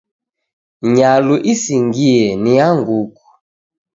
[0.95, 3.25] Nyalu isingie ni ya nguku.